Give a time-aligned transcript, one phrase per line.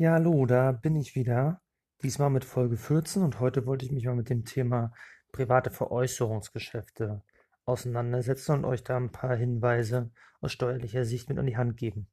[0.00, 1.60] Ja, hallo, da bin ich wieder.
[2.02, 4.94] Diesmal mit Folge 14 und heute wollte ich mich mal mit dem Thema
[5.30, 7.22] private Veräußerungsgeschäfte
[7.66, 10.10] auseinandersetzen und euch da ein paar Hinweise
[10.40, 12.08] aus steuerlicher Sicht mit an die Hand geben.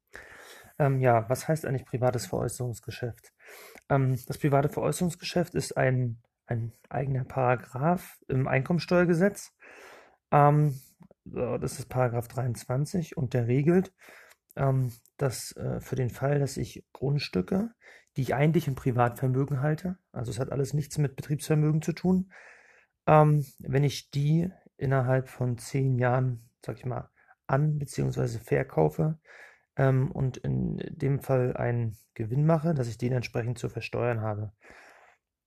[0.77, 3.31] Ähm, ja, was heißt eigentlich privates Veräußerungsgeschäft?
[3.87, 9.53] Ähm, das private Veräußerungsgeschäft ist ein, ein eigener Paragraph im Einkommensteuergesetz.
[10.31, 10.77] Ähm,
[11.23, 13.93] das ist Paragraph 23 und der regelt,
[14.57, 17.71] ähm, dass äh, für den Fall, dass ich Grundstücke,
[18.15, 22.31] die ich eigentlich im Privatvermögen halte, also es hat alles nichts mit Betriebsvermögen zu tun,
[23.07, 27.09] ähm, wenn ich die innerhalb von zehn Jahren, sag ich mal,
[27.47, 28.39] an bzw.
[28.39, 29.19] verkaufe
[29.75, 34.51] ähm, und in dem Fall einen Gewinn mache, dass ich den entsprechend zu versteuern habe.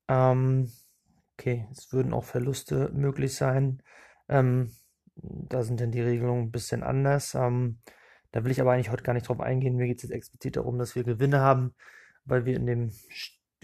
[0.08, 0.70] Ähm,
[1.38, 3.82] okay, es würden auch Verluste möglich sein.
[4.28, 4.72] Ähm,
[5.14, 7.34] da sind dann die Regelungen ein bisschen anders.
[8.32, 9.76] Da will ich aber eigentlich heute gar nicht drauf eingehen.
[9.76, 11.74] Mir geht es jetzt explizit darum, dass wir Gewinne haben,
[12.24, 12.92] weil wir in dem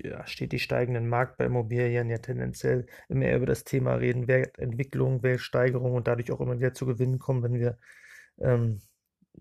[0.02, 5.94] ja, stetig steigenden Markt bei Immobilien ja tendenziell immer über das Thema reden, Wertentwicklung, Wertsteigerung
[5.94, 7.78] und dadurch auch immer wieder zu Gewinnen kommen, wenn wir
[8.39, 8.81] ähm,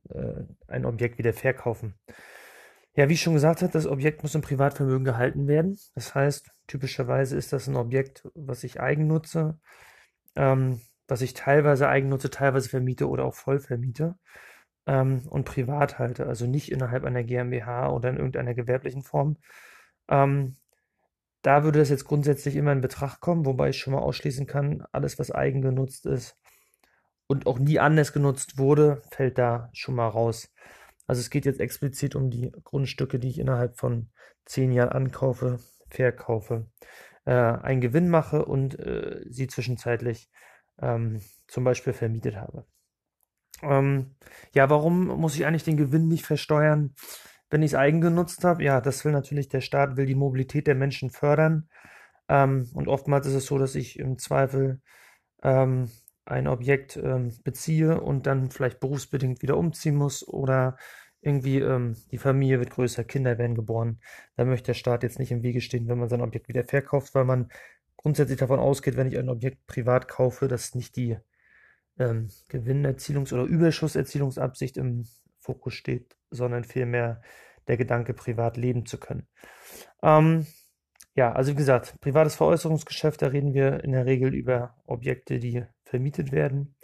[0.09, 1.96] äh, ein Objekt wieder verkaufen.
[2.96, 5.78] Ja, wie ich schon gesagt habe, das Objekt muss im Privatvermögen gehalten werden.
[5.96, 9.59] Das heißt, typischerweise ist das ein Objekt, was ich eigennutze,
[10.38, 14.16] ähm, was ich teilweise eigennutze, teilweise vermiete oder auch voll vermiete
[14.88, 19.38] ähm, und privat halte, also nicht innerhalb einer GmbH oder in irgendeiner gewerblichen Form.
[20.09, 20.55] Ähm,
[21.41, 24.83] da würde das jetzt grundsätzlich immer in Betracht kommen, wobei ich schon mal ausschließen kann,
[24.91, 26.38] alles, was eigengenutzt ist
[27.28, 30.52] und auch nie anders genutzt wurde, fällt da schon mal raus.
[31.08, 34.09] Also es geht jetzt explizit um die Grundstücke, die ich innerhalb von
[34.45, 36.67] zehn Jahren ankaufe, verkaufe,
[37.25, 40.30] äh, einen Gewinn mache und äh, sie zwischenzeitlich
[40.81, 42.66] ähm, zum Beispiel vermietet habe.
[43.61, 44.16] Ähm,
[44.53, 46.94] ja, warum muss ich eigentlich den Gewinn nicht versteuern,
[47.50, 48.64] wenn ich es eigengenutzt habe?
[48.64, 51.70] Ja, das will natürlich der Staat, will die Mobilität der Menschen fördern.
[52.30, 54.81] Ähm, und oftmals ist es so, dass ich im Zweifel
[55.44, 55.89] ähm,
[56.25, 60.78] ein Objekt ähm, beziehe und dann vielleicht berufsbedingt wieder umziehen muss oder
[61.22, 64.00] irgendwie ähm, die Familie wird größer, Kinder werden geboren.
[64.35, 67.16] Da möchte der Staat jetzt nicht im Wege stehen, wenn man sein Objekt wieder verkauft,
[67.16, 67.50] weil man
[67.97, 71.18] grundsätzlich davon ausgeht, wenn ich ein Objekt privat kaufe, dass nicht die
[71.97, 75.06] ähm, Gewinnerzielungs- oder Überschusserzielungsabsicht im
[75.39, 77.22] Fokus steht, sondern vielmehr
[77.67, 79.28] der Gedanke, privat leben zu können.
[80.01, 80.45] Ähm,
[81.16, 85.63] ja, also wie gesagt, privates Veräußerungsgeschäft, da reden wir in der Regel über Objekte, die
[85.83, 86.75] vermietet werden.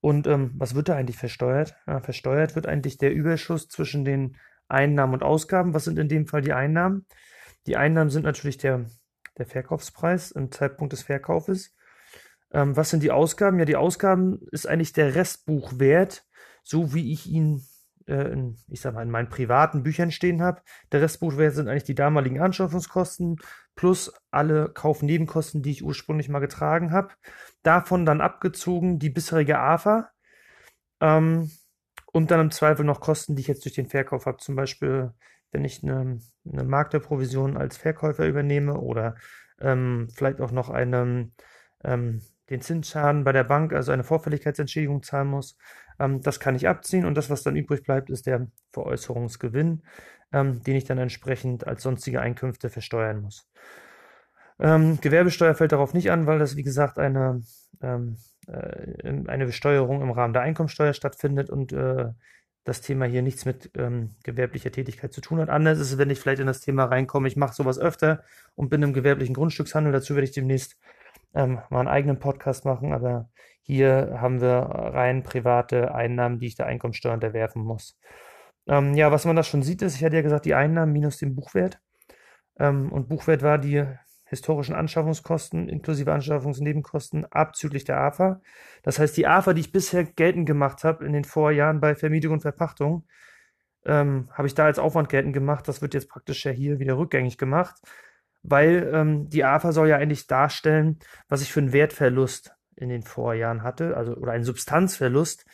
[0.00, 1.76] Und ähm, was wird da eigentlich versteuert?
[1.86, 4.36] Ja, versteuert wird eigentlich der Überschuss zwischen den
[4.68, 5.74] Einnahmen und Ausgaben.
[5.74, 7.06] Was sind in dem Fall die Einnahmen?
[7.66, 8.86] Die Einnahmen sind natürlich der,
[9.36, 11.74] der Verkaufspreis im Zeitpunkt des Verkaufes.
[12.52, 13.58] Ähm, was sind die Ausgaben?
[13.58, 16.24] Ja, die Ausgaben ist eigentlich der Restbuchwert,
[16.62, 17.62] so wie ich ihn,
[18.06, 20.62] äh, in, ich sag mal, in meinen privaten Büchern stehen habe.
[20.92, 23.36] Der Restbuchwert sind eigentlich die damaligen Anschaffungskosten
[23.74, 27.10] plus alle Kaufnebenkosten, die ich ursprünglich mal getragen habe.
[27.62, 30.10] Davon dann abgezogen die bisherige AFA.
[31.00, 31.50] Ähm,
[32.12, 34.38] und dann im Zweifel noch Kosten, die ich jetzt durch den Verkauf habe.
[34.38, 35.12] Zum Beispiel,
[35.52, 36.20] wenn ich eine,
[36.50, 39.16] eine Markterprovision als Verkäufer übernehme oder
[39.60, 41.30] ähm, vielleicht auch noch eine
[41.84, 45.56] ähm, den Zinsschaden bei der Bank, also eine Vorfälligkeitsentschädigung zahlen muss.
[45.98, 49.82] Ähm, das kann ich abziehen und das, was dann übrig bleibt, ist der Veräußerungsgewinn,
[50.32, 53.48] ähm, den ich dann entsprechend als sonstige Einkünfte versteuern muss.
[54.60, 57.42] Ähm, Gewerbesteuer fällt darauf nicht an, weil das, wie gesagt, eine,
[57.80, 58.16] ähm,
[58.46, 62.06] äh, eine Besteuerung im Rahmen der Einkommensteuer stattfindet und äh,
[62.64, 65.48] das Thema hier nichts mit ähm, gewerblicher Tätigkeit zu tun hat.
[65.48, 68.22] Anders ist es, wenn ich vielleicht in das Thema reinkomme, ich mache sowas öfter
[68.56, 69.92] und bin im gewerblichen Grundstückshandel.
[69.92, 70.76] Dazu werde ich demnächst
[71.34, 73.28] ähm, mal einen eigenen Podcast machen, aber
[73.62, 77.98] hier haben wir rein private Einnahmen, die ich der Einkommensteuer unterwerfen muss.
[78.66, 81.18] Ähm, ja, was man da schon sieht, ist, ich hatte ja gesagt, die Einnahmen minus
[81.18, 81.80] den Buchwert.
[82.58, 83.84] Ähm, und Buchwert war die
[84.24, 88.40] historischen Anschaffungskosten inklusive Anschaffungsnebenkosten abzüglich der AFA.
[88.82, 92.34] Das heißt, die AFA, die ich bisher geltend gemacht habe in den Vorjahren bei Vermietung
[92.34, 93.06] und Verpachtung,
[93.86, 95.68] ähm, habe ich da als Aufwand geltend gemacht.
[95.68, 97.80] Das wird jetzt praktisch ja hier wieder rückgängig gemacht
[98.42, 100.98] weil ähm, die AFA soll ja eigentlich darstellen,
[101.28, 105.44] was ich für einen Wertverlust in den Vorjahren hatte, also oder einen Substanzverlust.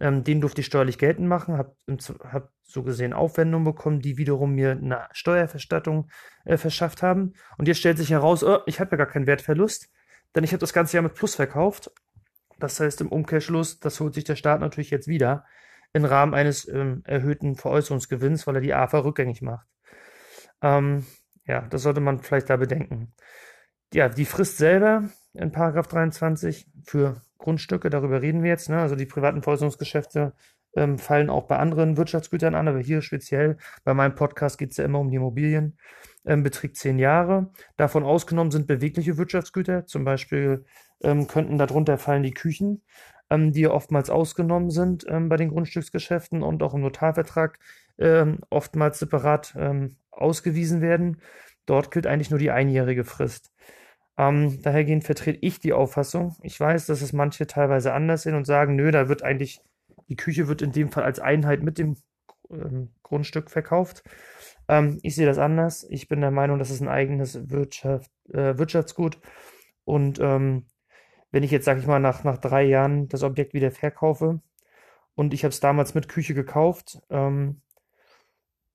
[0.00, 1.76] Ähm, den durfte ich steuerlich geltend machen, habe
[2.24, 6.10] hab so gesehen Aufwendungen bekommen, die wiederum mir eine Steuerverstattung
[6.44, 7.34] äh, verschafft haben.
[7.58, 9.90] Und jetzt stellt sich heraus, oh, ich habe ja gar keinen Wertverlust,
[10.34, 11.90] denn ich habe das ganze Jahr mit Plus verkauft.
[12.58, 15.44] Das heißt im Umkehrschluss, das holt sich der Staat natürlich jetzt wieder
[15.92, 19.66] im Rahmen eines ähm, erhöhten Veräußerungsgewinns, weil er die AFA rückgängig macht.
[20.62, 21.04] Ähm,
[21.46, 23.12] ja, das sollte man vielleicht da bedenken.
[23.92, 25.04] Ja, die Frist selber
[25.34, 28.70] in Paragraph 23 für Grundstücke, darüber reden wir jetzt.
[28.70, 28.78] Ne?
[28.78, 30.32] Also die privaten Veräußerungsgeschäfte
[30.74, 34.76] ähm, fallen auch bei anderen Wirtschaftsgütern an, aber hier speziell bei meinem Podcast geht es
[34.78, 35.76] ja immer um die Immobilien,
[36.24, 37.50] ähm, beträgt zehn Jahre.
[37.76, 40.64] Davon ausgenommen sind bewegliche Wirtschaftsgüter, zum Beispiel
[41.02, 42.82] ähm, könnten darunter fallen die Küchen,
[43.28, 47.58] ähm, die oftmals ausgenommen sind ähm, bei den Grundstücksgeschäften und auch im Notarvertrag
[47.98, 51.20] ähm, oftmals separat ähm, ausgewiesen werden.
[51.66, 53.52] Dort gilt eigentlich nur die einjährige Frist.
[54.18, 56.36] Ähm, dahergehend vertrete ich die Auffassung.
[56.42, 59.60] Ich weiß, dass es manche teilweise anders sehen und sagen, nö, da wird eigentlich,
[60.08, 61.96] die Küche wird in dem Fall als Einheit mit dem
[62.50, 64.02] ähm, Grundstück verkauft.
[64.68, 65.86] Ähm, ich sehe das anders.
[65.88, 69.18] Ich bin der Meinung, das ist ein eigenes Wirtschaft, äh, Wirtschaftsgut.
[69.84, 70.66] Und ähm,
[71.30, 74.40] wenn ich jetzt, sag ich mal, nach, nach drei Jahren das Objekt wieder verkaufe
[75.14, 77.62] und ich habe es damals mit Küche gekauft, ähm,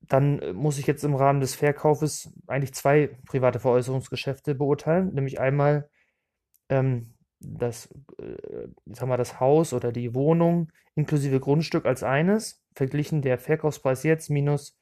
[0.01, 5.39] dann äh, muss ich jetzt im Rahmen des Verkaufes eigentlich zwei private Veräußerungsgeschäfte beurteilen, nämlich
[5.39, 5.89] einmal
[6.69, 7.87] ähm, das,
[8.19, 14.03] äh, sag mal, das Haus oder die Wohnung inklusive Grundstück als eines, verglichen der Verkaufspreis
[14.03, 14.77] jetzt minus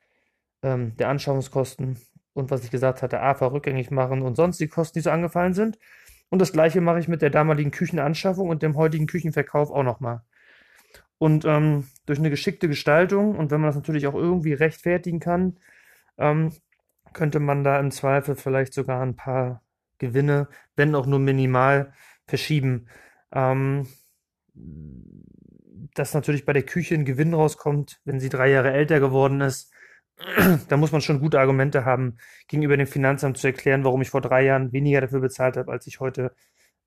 [0.63, 2.00] ähm, der Anschaffungskosten
[2.33, 5.53] und was ich gesagt hatte, AFA rückgängig machen und sonst die Kosten, die so angefallen
[5.53, 5.77] sind.
[6.29, 10.21] Und das gleiche mache ich mit der damaligen Küchenanschaffung und dem heutigen Küchenverkauf auch nochmal.
[11.25, 15.57] Und ähm, durch eine geschickte Gestaltung und wenn man das natürlich auch irgendwie rechtfertigen kann,
[16.19, 16.54] ähm,
[17.13, 19.63] könnte man da im Zweifel vielleicht sogar ein paar
[19.98, 21.94] Gewinne, wenn auch nur minimal,
[22.27, 22.89] verschieben.
[23.31, 23.88] Ähm,
[25.95, 29.74] dass natürlich bei der Küche ein Gewinn rauskommt, wenn sie drei Jahre älter geworden ist,
[30.69, 32.18] da muss man schon gute Argumente haben,
[32.48, 35.88] gegenüber dem Finanzamt zu erklären, warum ich vor drei Jahren weniger dafür bezahlt habe, als
[35.88, 36.36] ich heute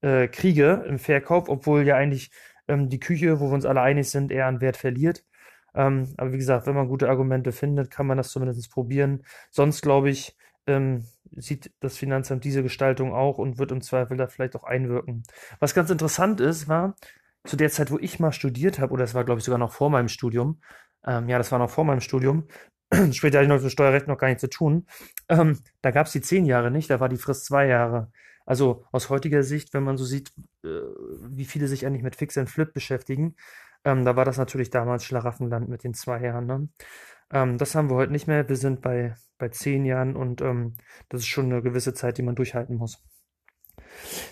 [0.00, 2.30] äh, kriege im Verkauf, obwohl ja eigentlich
[2.68, 5.24] ähm, die Küche, wo wir uns alle einig sind, eher an Wert verliert.
[5.74, 9.24] Ähm, aber wie gesagt, wenn man gute Argumente findet, kann man das zumindest probieren.
[9.50, 10.36] Sonst glaube ich,
[10.66, 11.04] ähm,
[11.36, 15.24] sieht das Finanzamt diese Gestaltung auch und wird im Zweifel da vielleicht auch einwirken.
[15.60, 16.96] Was ganz interessant ist, war,
[17.44, 19.72] zu der Zeit, wo ich mal studiert habe, oder es war, glaube ich, sogar noch
[19.72, 20.60] vor meinem Studium,
[21.06, 22.48] ähm, ja, das war noch vor meinem Studium,
[23.12, 24.86] später hatte ich noch mit Steuerrecht noch gar nichts zu tun,
[25.28, 28.10] ähm, da gab es die zehn Jahre nicht, da war die Frist zwei Jahre.
[28.48, 30.32] Also aus heutiger Sicht, wenn man so sieht,
[30.64, 33.36] äh, wie viele sich eigentlich mit Fix and Flip beschäftigen,
[33.84, 36.46] ähm, da war das natürlich damals Schlaraffenland mit den zwei Jahren.
[36.46, 36.68] Ne?
[37.30, 38.48] Ähm, das haben wir heute nicht mehr.
[38.48, 40.76] Wir sind bei, bei zehn Jahren und ähm,
[41.10, 43.04] das ist schon eine gewisse Zeit, die man durchhalten muss.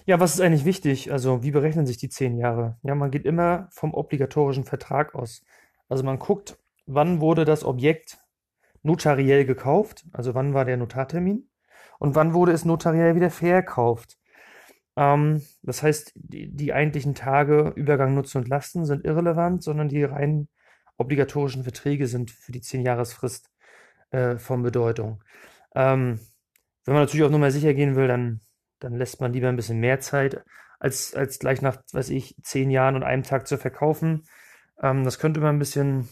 [0.06, 1.12] Ja, was ist eigentlich wichtig?
[1.12, 2.78] Also, wie berechnen sich die zehn Jahre?
[2.82, 5.44] Ja, man geht immer vom obligatorischen Vertrag aus.
[5.90, 8.16] Also, man guckt, wann wurde das Objekt
[8.82, 10.06] notariell gekauft?
[10.12, 11.50] Also, wann war der Notartermin?
[11.98, 14.18] Und wann wurde es notariell wieder verkauft.
[14.96, 20.04] Ähm, das heißt, die, die eigentlichen Tage Übergang Nutzen und Lasten sind irrelevant, sondern die
[20.04, 20.48] rein
[20.98, 23.50] obligatorischen Verträge sind für die 10-Jahresfrist
[24.10, 25.22] äh, von Bedeutung.
[25.74, 26.20] Ähm,
[26.84, 28.40] wenn man natürlich auch nur mal sicher gehen will, dann,
[28.78, 30.42] dann lässt man lieber ein bisschen mehr Zeit,
[30.78, 34.24] als, als gleich nach, weiß ich, zehn Jahren und einem Tag zu verkaufen.
[34.82, 36.08] Ähm, das könnte man ein bisschen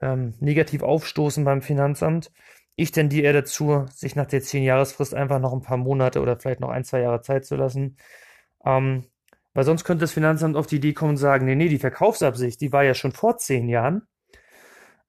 [0.00, 2.30] ähm, negativ aufstoßen beim Finanzamt.
[2.76, 6.60] Ich tendiere eher dazu, sich nach der 10-Jahresfrist einfach noch ein paar Monate oder vielleicht
[6.60, 7.96] noch ein, zwei Jahre Zeit zu lassen.
[8.64, 9.06] Ähm,
[9.54, 12.60] weil sonst könnte das Finanzamt auf die Idee kommen und sagen, nee, nee, die Verkaufsabsicht,
[12.60, 14.06] die war ja schon vor zehn Jahren.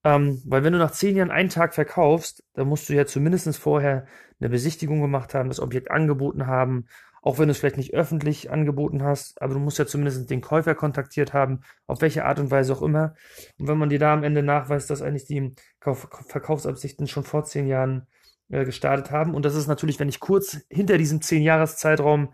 [0.06, 3.58] Ähm, weil wenn du nach zehn Jahren einen Tag verkaufst, dann musst du ja zumindest
[3.58, 4.06] vorher
[4.40, 6.88] eine Besichtigung gemacht haben, das Objekt angeboten haben
[7.28, 10.40] auch wenn du es vielleicht nicht öffentlich angeboten hast, aber du musst ja zumindest den
[10.40, 13.16] Käufer kontaktiert haben, auf welche Art und Weise auch immer.
[13.60, 17.44] Und wenn man dir da am Ende nachweist, dass eigentlich die Kauf Verkaufsabsichten schon vor
[17.44, 18.08] zehn Jahren
[18.48, 22.34] äh, gestartet haben, und das ist natürlich, wenn ich kurz hinter diesem zehn Jahreszeitraum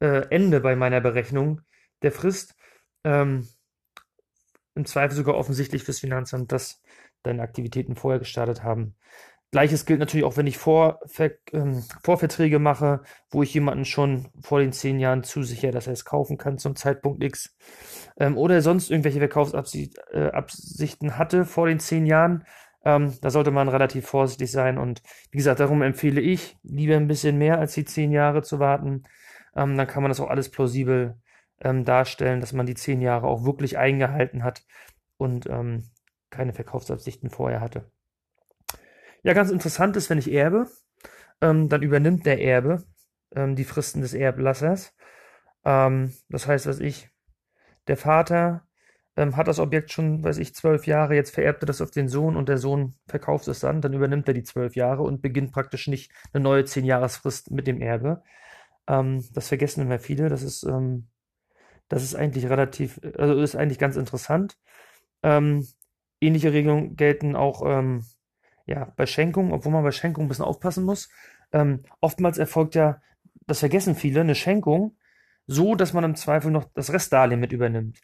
[0.00, 1.62] äh, ende bei meiner Berechnung
[2.02, 2.54] der Frist,
[3.02, 3.48] ähm,
[4.74, 6.82] im Zweifel sogar offensichtlich fürs Finanzamt, dass
[7.22, 8.94] deine Aktivitäten vorher gestartet haben.
[9.54, 14.58] Gleiches gilt natürlich auch, wenn ich Vorver ähm, Vorverträge mache, wo ich jemanden schon vor
[14.58, 17.56] den zehn Jahren zusichere, dass er es kaufen kann zum Zeitpunkt X.
[18.18, 22.42] Ähm, oder sonst irgendwelche Verkaufsabsichten äh, hatte vor den zehn Jahren.
[22.84, 24.76] Ähm, da sollte man relativ vorsichtig sein.
[24.76, 28.58] Und wie gesagt, darum empfehle ich, lieber ein bisschen mehr als die zehn Jahre zu
[28.58, 29.04] warten.
[29.54, 31.14] Ähm, dann kann man das auch alles plausibel
[31.60, 34.64] ähm, darstellen, dass man die zehn Jahre auch wirklich eingehalten hat
[35.16, 35.84] und ähm,
[36.30, 37.93] keine Verkaufsabsichten vorher hatte.
[39.24, 40.68] Ja, ganz interessant ist, wenn ich erbe,
[41.40, 42.84] ähm, dann übernimmt der Erbe
[43.34, 44.94] ähm, die Fristen des Erblassers.
[45.64, 47.10] Ähm, das heißt, was ich,
[47.88, 48.66] der Vater
[49.16, 52.08] ähm, hat das Objekt schon, weiß ich, zwölf Jahre, jetzt vererbt er das auf den
[52.08, 55.52] Sohn und der Sohn verkauft es dann, dann übernimmt er die zwölf Jahre und beginnt
[55.52, 58.22] praktisch nicht eine neue zehn Jahresfrist mit dem Erbe.
[58.88, 61.08] Ähm, das vergessen immer viele, das ist, ähm,
[61.88, 64.58] das ist eigentlich relativ, also ist eigentlich ganz interessant.
[66.20, 67.62] ähnliche Regelungen gelten auch
[68.66, 71.08] ja, bei Schenkung, obwohl man bei Schenkung ein bisschen aufpassen muss,
[71.52, 73.00] ähm, oftmals erfolgt ja,
[73.46, 74.96] das vergessen viele, eine Schenkung
[75.46, 78.00] so, dass man im Zweifel noch das Restdarlehen mit übernimmt.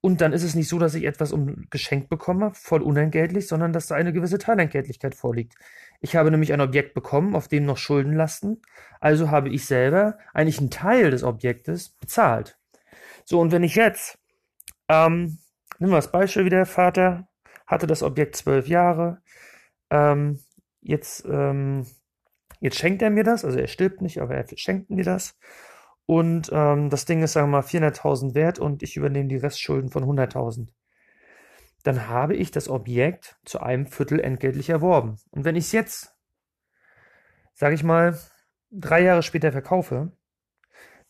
[0.00, 3.72] Und dann ist es nicht so, dass ich etwas um geschenkt bekomme, voll unentgeltlich, sondern
[3.72, 5.54] dass da eine gewisse Teilentgeltlichkeit vorliegt.
[6.00, 8.62] Ich habe nämlich ein Objekt bekommen, auf dem noch Schulden lasten.
[9.00, 12.58] Also habe ich selber eigentlich einen Teil des Objektes bezahlt.
[13.24, 14.18] So, und wenn ich jetzt,
[14.88, 15.38] ähm,
[15.78, 17.26] nehmen wir das Beispiel wieder, Vater
[17.66, 19.20] hatte das Objekt zwölf Jahre,
[19.90, 20.40] ähm,
[20.80, 21.86] jetzt, ähm,
[22.60, 25.38] jetzt schenkt er mir das, also er stirbt nicht, aber er schenkt mir das.
[26.06, 29.90] Und ähm, das Ding ist, sagen wir mal, 400.000 wert und ich übernehme die Restschulden
[29.90, 30.68] von 100.000.
[31.82, 35.18] Dann habe ich das Objekt zu einem Viertel entgeltlich erworben.
[35.30, 36.16] Und wenn ich es jetzt,
[37.54, 38.18] sage ich mal,
[38.70, 40.12] drei Jahre später verkaufe,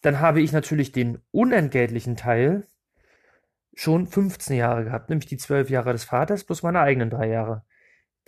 [0.01, 2.67] dann habe ich natürlich den unentgeltlichen Teil
[3.75, 7.65] schon 15 Jahre gehabt, nämlich die 12 Jahre des Vaters plus meine eigenen drei Jahre.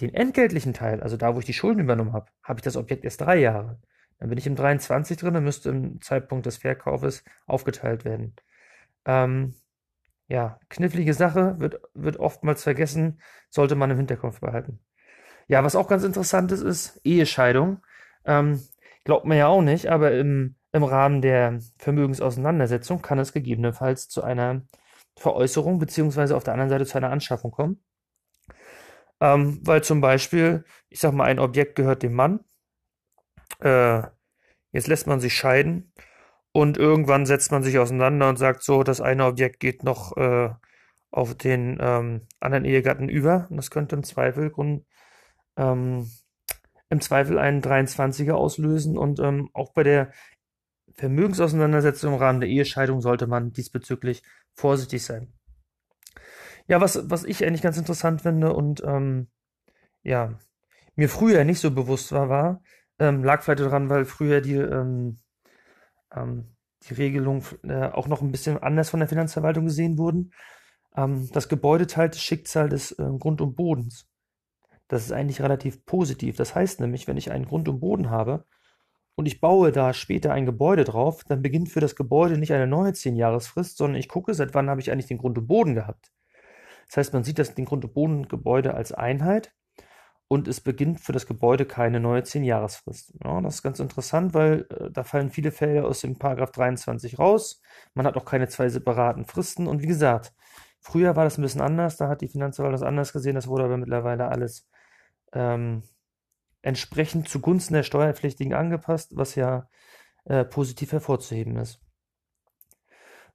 [0.00, 3.04] Den entgeltlichen Teil, also da, wo ich die Schulden übernommen habe, habe ich das Objekt
[3.04, 3.80] erst drei Jahre.
[4.18, 8.34] Dann bin ich im 23 drin und müsste im Zeitpunkt des Verkaufes aufgeteilt werden.
[9.04, 9.54] Ähm,
[10.28, 14.80] ja, knifflige Sache, wird, wird oftmals vergessen, sollte man im Hinterkopf behalten.
[15.48, 17.80] Ja, was auch ganz interessant ist, ist Ehescheidung.
[18.24, 18.62] Ähm,
[19.04, 24.22] glaubt man ja auch nicht, aber im, im Rahmen der Vermögensauseinandersetzung kann es gegebenenfalls zu
[24.22, 24.62] einer
[25.16, 27.80] Veräußerung beziehungsweise auf der anderen Seite zu einer Anschaffung kommen.
[29.20, 32.40] Ähm, weil zum Beispiel, ich sag mal, ein Objekt gehört dem Mann,
[33.60, 34.02] äh,
[34.72, 35.92] jetzt lässt man sich scheiden
[36.52, 40.50] und irgendwann setzt man sich auseinander und sagt so, das eine Objekt geht noch äh,
[41.10, 43.46] auf den ähm, anderen Ehegatten über.
[43.50, 44.84] Und das könnte im Zweifel Grund,
[45.56, 46.10] ähm,
[46.90, 50.12] im Zweifel einen 23er auslösen und ähm, auch bei der
[50.94, 54.22] Vermögensauseinandersetzung im Rahmen der Ehescheidung sollte man diesbezüglich
[54.54, 55.37] vorsichtig sein.
[56.68, 59.28] Ja, was, was ich eigentlich ganz interessant finde und ähm,
[60.02, 60.38] ja,
[60.96, 62.62] mir früher nicht so bewusst war, war,
[62.98, 65.18] ähm, lag vielleicht daran, weil früher die, ähm,
[66.14, 70.32] ähm, die Regelung äh, auch noch ein bisschen anders von der Finanzverwaltung gesehen wurden.
[70.96, 74.06] Ähm, das Gebäude teilt das Schicksal des äh, Grund und Bodens.
[74.88, 76.36] Das ist eigentlich relativ positiv.
[76.36, 78.44] Das heißt nämlich, wenn ich einen Grund und Boden habe
[79.14, 82.66] und ich baue da später ein Gebäude drauf, dann beginnt für das Gebäude nicht eine
[82.66, 86.10] neue 10-Jahresfrist, sondern ich gucke, seit wann habe ich eigentlich den Grund und Boden gehabt.
[86.88, 89.52] Das heißt, man sieht das, den Grund und Boden Gebäude als Einheit
[90.28, 93.14] und es beginnt für das Gebäude keine neue 10-Jahresfrist.
[93.24, 97.18] Ja, das ist ganz interessant, weil äh, da fallen viele Fälle aus dem Paragraph 23
[97.18, 97.62] raus.
[97.94, 99.66] Man hat auch keine zwei separaten Fristen.
[99.66, 100.34] Und wie gesagt,
[100.80, 103.64] früher war das ein bisschen anders, da hat die Finanzverwaltung das anders gesehen, das wurde
[103.64, 104.68] aber mittlerweile alles
[105.32, 105.82] ähm,
[106.62, 109.68] entsprechend zugunsten der Steuerpflichtigen angepasst, was ja
[110.24, 111.80] äh, positiv hervorzuheben ist.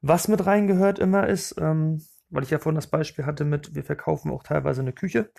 [0.01, 2.03] Was mit reingehört immer ist, ähm,
[2.33, 5.31] weil ich ja vorhin das Beispiel hatte mit, wir verkaufen auch teilweise eine Küche.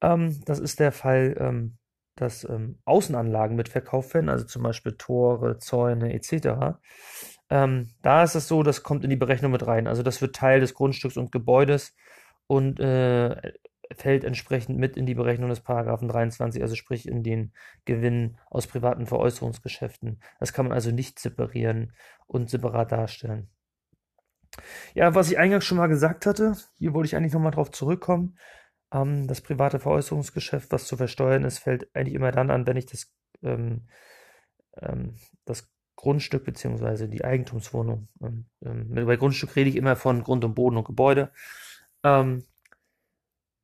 [0.00, 1.78] Ähm, das ist der Fall, ähm,
[2.16, 6.78] dass ähm, Außenanlagen mitverkauft werden, also zum Beispiel Tore, Zäune etc.
[7.50, 9.86] Ähm, da ist es so, das kommt in die Berechnung mit rein.
[9.86, 11.94] Also das wird Teil des Grundstücks und Gebäudes
[12.46, 13.54] und äh,
[13.92, 17.52] fällt entsprechend mit in die Berechnung des Paragraphen 23, also sprich in den
[17.84, 20.20] Gewinn aus privaten Veräußerungsgeschäften.
[20.40, 21.92] Das kann man also nicht separieren
[22.26, 23.48] und separat darstellen.
[24.94, 28.38] Ja, was ich eingangs schon mal gesagt hatte, hier wollte ich eigentlich nochmal drauf zurückkommen.
[28.92, 32.86] Ähm, das private Veräußerungsgeschäft, was zu versteuern ist, fällt eigentlich immer dann an, wenn ich
[32.86, 33.88] das, ähm,
[34.80, 37.08] ähm, das Grundstück bzw.
[37.08, 41.32] die Eigentumswohnung, ähm, ähm, bei Grundstück rede ich immer von Grund und Boden und Gebäude,
[42.02, 42.44] ähm,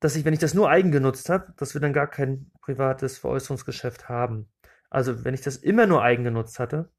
[0.01, 4.09] dass ich, wenn ich das nur eigengenutzt habe, dass wir dann gar kein privates Veräußerungsgeschäft
[4.09, 4.51] haben.
[4.89, 6.91] Also wenn ich das immer nur eigengenutzt hatte,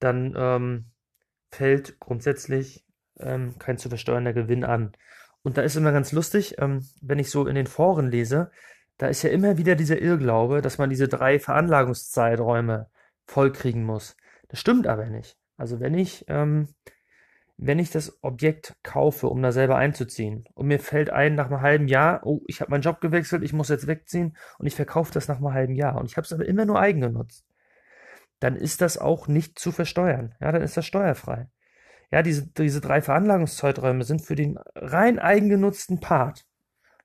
[0.00, 0.84] dann
[1.50, 2.85] fällt grundsätzlich
[3.20, 4.92] ähm, kein zu versteuernder Gewinn an.
[5.42, 8.50] Und da ist immer ganz lustig, ähm, wenn ich so in den Foren lese,
[8.98, 12.88] da ist ja immer wieder dieser Irrglaube, dass man diese drei Veranlagungszeiträume
[13.26, 14.16] vollkriegen muss.
[14.48, 15.36] Das stimmt aber nicht.
[15.56, 16.68] Also wenn ich, ähm,
[17.56, 21.60] wenn ich das Objekt kaufe, um da selber einzuziehen, und mir fällt ein nach einem
[21.60, 25.12] halben Jahr, oh, ich habe meinen Job gewechselt, ich muss jetzt wegziehen und ich verkaufe
[25.12, 27.46] das nach einem halben Jahr und ich habe es aber immer nur eigen genutzt,
[28.40, 30.34] dann ist das auch nicht zu versteuern.
[30.40, 31.48] Ja, dann ist das steuerfrei.
[32.10, 36.46] Ja, diese, diese drei Veranlagungszeiträume sind für den rein eigengenutzten Part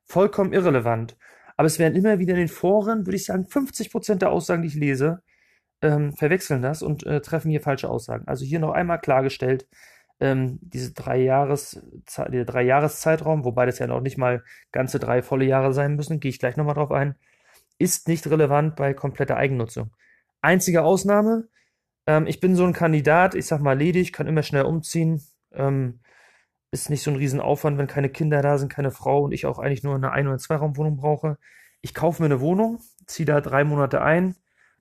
[0.06, 1.18] vollkommen irrelevant.
[1.58, 4.62] Aber es werden immer wieder in den Foren, würde ich sagen, 50 Prozent der Aussagen,
[4.62, 5.24] die ich lese,
[5.82, 8.28] ähm, verwechseln das und äh, treffen hier falsche Aussagen.
[8.28, 9.68] Also hier noch einmal klargestellt,
[10.20, 11.82] ähm, diese drei Jahres,
[12.30, 16.20] der drei Jahreszeitraum, wobei das ja noch nicht mal ganze drei volle Jahre sein müssen,
[16.20, 17.16] gehe ich gleich nochmal drauf ein,
[17.80, 19.92] ist nicht relevant bei kompletter Eigennutzung.
[20.42, 21.48] Einzige Ausnahme,
[22.12, 25.22] ähm, ich bin so ein Kandidat, ich sag mal ledig, kann immer schnell umziehen.
[25.54, 26.02] Ähm,
[26.72, 29.60] ist nicht so ein Riesenaufwand, wenn keine Kinder da sind, keine Frau und ich auch
[29.60, 31.38] eigentlich nur eine Ein- oder Zweiraumwohnung brauche.
[31.82, 34.36] Ich kaufe mir eine Wohnung, ziehe da drei Monate ein,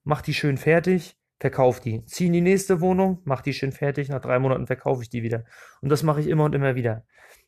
[0.04, 2.04] mach die schön fertig, verkaufe die.
[2.06, 5.22] Ziehe in die nächste Wohnung, mach die schön fertig, nach drei Monaten verkaufe ich die
[5.22, 5.44] wieder.
[5.80, 7.04] Und das mache ich immer und immer wieder.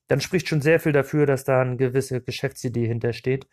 [0.08, 3.46] dann spricht schon sehr viel dafür, dass da eine gewisse Geschäftsidee hintersteht.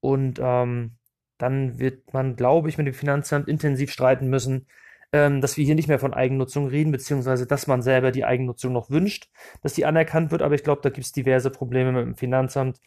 [0.00, 0.96] Und ähm,
[1.38, 4.66] dann wird man, glaube ich, mit dem Finanzamt intensiv streiten müssen,
[5.14, 8.72] ähm, dass wir hier nicht mehr von Eigennutzung reden, beziehungsweise dass man selber die Eigennutzung
[8.72, 9.30] noch wünscht,
[9.62, 10.42] dass die anerkannt wird.
[10.42, 12.80] Aber ich glaube, da gibt es diverse Probleme mit dem Finanzamt.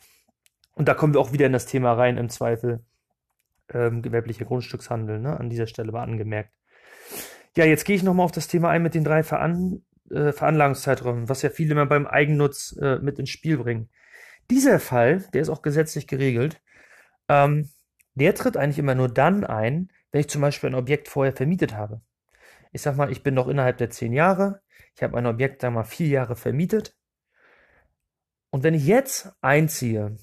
[0.75, 2.83] Und da kommen wir auch wieder in das Thema rein, im Zweifel
[3.73, 5.39] ähm, gewerblicher Grundstückshandel, ne?
[5.39, 6.51] an dieser Stelle war angemerkt.
[7.55, 11.29] Ja, jetzt gehe ich nochmal auf das Thema ein mit den drei Veran äh, Veranlagungszeiträumen,
[11.29, 13.89] was ja viele immer beim Eigennutz äh, mit ins Spiel bringen.
[14.51, 16.61] Dieser Fall, der ist auch gesetzlich geregelt,
[17.29, 17.69] ähm,
[18.15, 21.73] der tritt eigentlich immer nur dann ein, wenn ich zum Beispiel ein Objekt vorher vermietet
[21.73, 22.01] habe.
[22.77, 24.61] Ich sag mal, ich bin noch innerhalb der zehn Jahre,
[24.95, 26.95] ich habe ein Objekt, sagen mal, vier Jahre vermietet.
[28.51, 30.15] Und wenn ich jetzt einziehe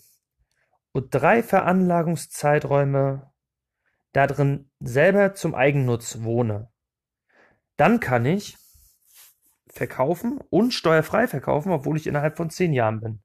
[0.93, 3.29] und drei Veranlagungszeiträume
[4.13, 6.71] da drin selber zum Eigennutz wohne,
[7.77, 8.57] dann kann ich
[9.67, 13.23] verkaufen und steuerfrei verkaufen, obwohl ich innerhalb von zehn Jahren bin.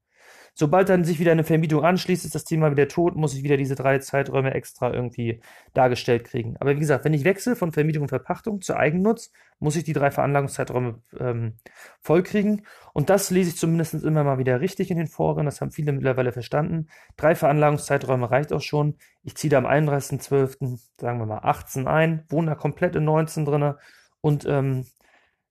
[0.53, 3.57] Sobald dann sich wieder eine Vermietung anschließt, ist das Thema wieder tot, muss ich wieder
[3.57, 5.41] diese drei Zeiträume extra irgendwie
[5.73, 6.57] dargestellt kriegen.
[6.59, 9.93] Aber wie gesagt, wenn ich wechsle von Vermietung und Verpachtung zu Eigennutz, muss ich die
[9.93, 11.53] drei Veranlagungszeiträume ähm,
[12.01, 12.65] vollkriegen.
[12.93, 15.45] Und das lese ich zumindest immer mal wieder richtig in den Foren.
[15.45, 16.87] Das haben viele mittlerweile verstanden.
[17.17, 18.95] Drei Veranlagungszeiträume reicht auch schon.
[19.23, 23.45] Ich ziehe da am 31.12., sagen wir mal 18 ein, wohne da komplett in 19
[23.45, 23.77] drinne
[24.21, 24.85] und ähm,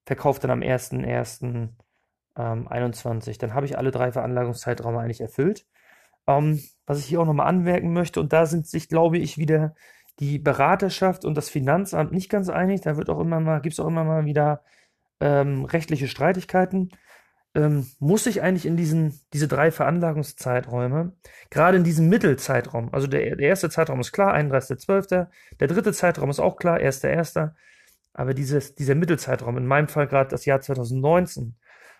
[0.05, 1.69] verkaufe dann am 1.1
[2.39, 3.37] ähm, 21.
[3.37, 5.67] Dann habe ich alle drei Veranlagungszeiträume eigentlich erfüllt.
[6.27, 9.75] Ähm, was ich hier auch nochmal anmerken möchte, und da sind sich, glaube ich, wieder
[10.19, 12.81] die Beraterschaft und das Finanzamt nicht ganz einig.
[12.81, 14.63] Da wird auch immer mal, gibt es auch immer mal wieder
[15.19, 16.91] ähm, rechtliche Streitigkeiten.
[17.55, 21.13] Ähm, muss ich eigentlich in diesen, diese drei Veranlagungszeiträume,
[21.49, 25.27] gerade in diesem Mittelzeitraum, also der, der erste Zeitraum ist klar, 31.12.,
[25.59, 27.51] der dritte Zeitraum ist auch klar, 1.1.,
[28.13, 31.55] aber dieses, dieser Mittelzeitraum, in meinem Fall gerade das Jahr 2019,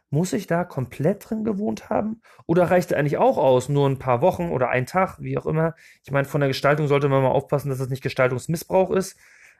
[0.10, 2.22] muss ich da komplett drin gewohnt haben?
[2.46, 5.76] Oder reicht eigentlich auch aus, nur ein paar Wochen oder ein Tag, wie auch immer?
[6.04, 9.18] Ich meine, von der Gestaltung sollte man mal aufpassen, dass das nicht Gestaltungsmissbrauch ist.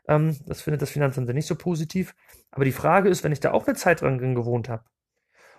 [0.08, 2.16] Ähm, das findet das Finanzamt nicht so positiv.
[2.52, 4.84] Aber die Frage ist, wenn ich da auch eine Zeit drin gewohnt habe,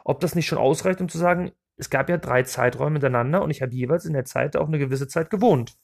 [0.05, 3.50] ob das nicht schon ausreicht, um zu sagen, es gab ja drei Zeiträume miteinander und
[3.50, 5.76] ich habe jeweils in der Zeit auch eine gewisse Zeit gewohnt.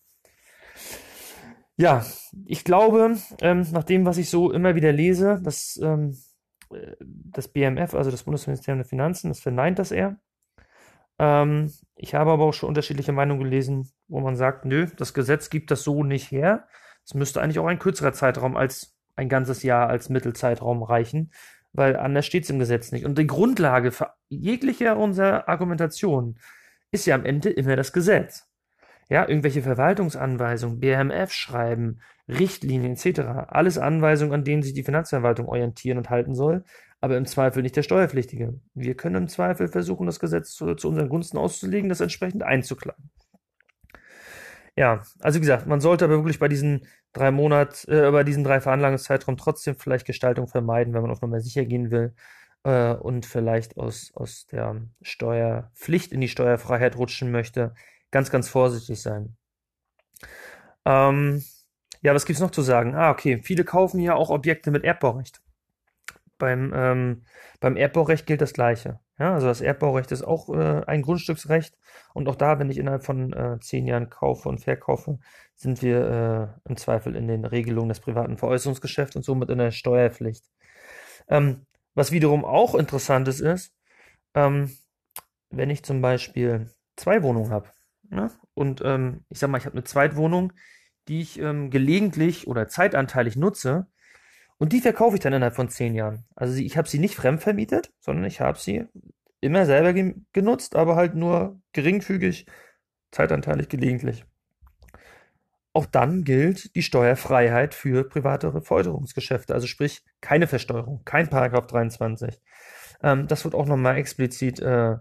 [1.78, 2.04] Ja,
[2.46, 6.16] ich glaube, ähm, nach dem, was ich so immer wieder lese, dass ähm,
[6.98, 10.18] das BMF, also das Bundesministerium der Finanzen, das verneint das eher.
[11.18, 15.50] Ähm, ich habe aber auch schon unterschiedliche Meinungen gelesen, wo man sagt, nö, das Gesetz
[15.50, 16.66] gibt das so nicht her.
[17.04, 21.32] Es müsste eigentlich auch ein kürzerer Zeitraum als ein ganzes Jahr als Mittelzeitraum reichen,
[21.72, 23.06] weil anders steht es im Gesetz nicht.
[23.06, 26.38] Und die Grundlage für jegliche unserer Argumentation
[26.90, 28.45] ist ja am Ende immer das Gesetz.
[29.08, 33.20] Ja, irgendwelche Verwaltungsanweisungen, BMF schreiben, Richtlinien etc.
[33.48, 36.64] Alles Anweisungen, an denen sich die Finanzverwaltung orientieren und halten soll,
[37.00, 38.58] aber im Zweifel nicht der Steuerpflichtige.
[38.74, 43.10] Wir können im Zweifel versuchen, das Gesetz zu, zu unseren Gunsten auszulegen, das entsprechend einzuklagen.
[44.74, 48.44] Ja, also wie gesagt, man sollte aber wirklich bei diesen drei Monat, äh, bei diesen
[48.44, 52.14] drei Veranlagungszeitraum trotzdem vielleicht Gestaltung vermeiden, wenn man auf Nummer sicher gehen will
[52.64, 57.72] äh, und vielleicht aus, aus der Steuerpflicht in die Steuerfreiheit rutschen möchte
[58.10, 59.36] ganz, ganz vorsichtig sein.
[60.84, 61.44] Ähm,
[62.02, 62.94] ja, was gibt's noch zu sagen?
[62.94, 63.40] Ah, okay.
[63.42, 65.42] Viele kaufen ja auch Objekte mit Erbbaurecht.
[66.38, 67.24] Beim, ähm,
[67.60, 69.00] beim Erbbaurecht gilt das Gleiche.
[69.18, 71.76] Ja, also das Erbbaurecht ist auch äh, ein Grundstücksrecht.
[72.12, 75.18] Und auch da, wenn ich innerhalb von äh, zehn Jahren kaufe und verkaufe,
[75.54, 79.70] sind wir äh, im Zweifel in den Regelungen des privaten Veräußerungsgeschäfts und somit in der
[79.70, 80.44] Steuerpflicht.
[81.28, 83.72] Ähm, was wiederum auch interessant ist, ist,
[84.34, 84.76] ähm,
[85.50, 87.70] wenn ich zum Beispiel zwei Wohnungen habe
[88.10, 88.30] Ne?
[88.54, 90.52] Und ähm, ich sag mal, ich habe eine Zweitwohnung,
[91.08, 93.86] die ich ähm, gelegentlich oder zeitanteilig nutze.
[94.58, 96.24] Und die verkaufe ich dann innerhalb von zehn Jahren.
[96.34, 98.86] Also ich habe sie nicht fremdvermietet, sondern ich habe sie
[99.40, 102.46] immer selber ge genutzt, aber halt nur geringfügig,
[103.10, 104.24] zeitanteilig gelegentlich.
[105.72, 112.40] Auch dann gilt die Steuerfreiheit für private Förderungsgeschäfte, also sprich keine Versteuerung, kein Paragraph 23.
[113.02, 114.96] Ähm, das wird auch nochmal explizit äh,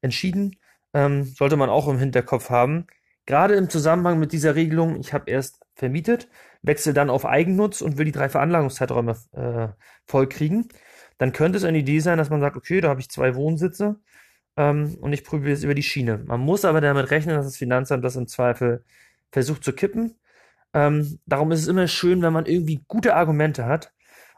[0.00, 0.56] entschieden
[0.96, 2.86] ähm, sollte man auch im Hinterkopf haben.
[3.26, 6.28] Gerade im Zusammenhang mit dieser Regelung, ich habe erst vermietet,
[6.62, 9.68] wechsle dann auf Eigennutz und will die drei Veranlagungszeiträume äh,
[10.06, 10.68] vollkriegen,
[11.18, 14.00] dann könnte es eine Idee sein, dass man sagt, okay, da habe ich zwei Wohnsitze
[14.56, 16.18] ähm, und ich probiere es über die Schiene.
[16.26, 18.82] Man muss aber damit rechnen, dass das Finanzamt das im Zweifel
[19.30, 20.16] versucht zu kippen.
[20.72, 23.92] Ähm, darum ist es immer schön, wenn man irgendwie gute Argumente hat.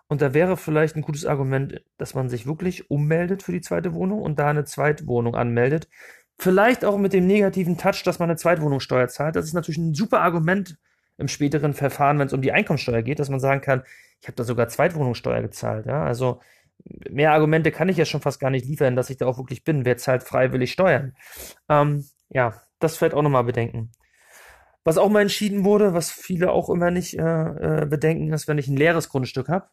[0.09, 3.93] Und da wäre vielleicht ein gutes Argument, dass man sich wirklich ummeldet für die zweite
[3.93, 5.89] Wohnung und da eine Zweitwohnung anmeldet,
[6.39, 9.35] Vielleicht auch mit dem negativen Touch, dass man eine Zweitwohnungssteuer zahlt.
[9.35, 10.79] Das ist natürlich ein super Argument
[11.17, 13.83] im späteren Verfahren, wenn es um die Einkommensteuer geht, dass man sagen kann,
[14.21, 15.87] ich habe da sogar Zweitwohnungssteuer gezahlt.
[15.87, 16.05] Ja?
[16.05, 16.41] Also
[17.11, 19.65] mehr Argumente kann ich ja schon fast gar nicht liefern, dass ich da auch wirklich
[19.65, 19.85] bin.
[19.85, 21.17] Wer zahlt freiwillig Steuern?
[21.69, 23.91] Ähm, ja, das fällt auch nochmal bedenken.
[24.85, 28.59] Was auch mal entschieden wurde, was viele auch immer nicht äh, äh, bedenken, ist, wenn
[28.59, 29.69] ich ein leeres Grundstück habe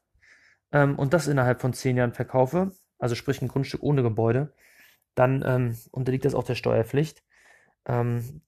[0.72, 4.54] ähm, und das innerhalb von zehn Jahren verkaufe, also sprich ein Grundstück ohne Gebäude,
[5.16, 7.24] dann ähm, unterliegt das auch der Steuerpflicht.
[7.88, 8.42] Ähm,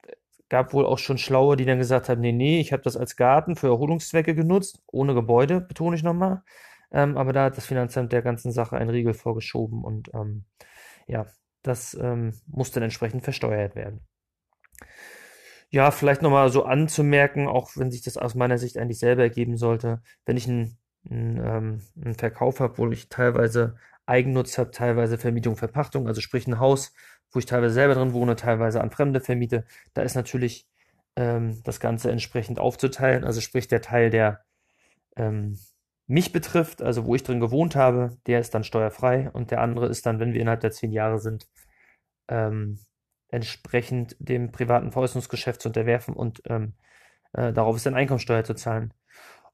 [0.50, 3.16] gab wohl auch schon Schlaue, die dann gesagt haben, nee, nee, ich habe das als
[3.16, 6.44] Garten für Erholungszwecke genutzt, ohne Gebäude, betone ich nochmal.
[6.92, 10.46] Ähm, aber da hat das Finanzamt der ganzen Sache einen Riegel vorgeschoben und ähm,
[11.06, 11.26] ja,
[11.64, 14.02] das ähm, muss dann entsprechend versteuert werden.
[15.70, 19.58] Ja, vielleicht nochmal so anzumerken, auch wenn sich das aus meiner Sicht eigentlich selber ergeben
[19.58, 20.78] sollte, wenn ich einen,
[21.10, 23.76] ähm, einen Verkauf habe, wo ich teilweise
[24.08, 26.94] Eigennutz habe, teilweise Vermietung, Verpachtung, also sprich ein Haus,
[27.32, 30.68] wo ich teilweise selber drin wohne, teilweise an Fremde vermiete, da ist natürlich
[31.16, 34.42] ähm, das Ganze entsprechend aufzuteilen, also sprich der Teil, der
[35.18, 35.58] ähm,
[36.08, 39.30] mich betrifft, also wo ich drin gewohnt habe, der ist dann steuerfrei.
[39.32, 41.48] Und der andere ist dann, wenn wir innerhalb der zehn Jahre sind,
[42.30, 42.80] ähm,
[43.30, 46.76] entsprechend dem privaten Veräußerungsgeschäft zu unterwerfen und ähm,
[47.34, 48.94] äh, darauf ist dann Einkommensteuer zu zahlen.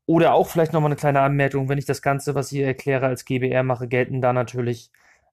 [0.05, 3.05] Oder auch vielleicht nochmal eine kleine Anmerkung, wenn ich das Ganze, was ich hier erkläre,
[3.07, 4.91] als GBR mache, gelten da natürlich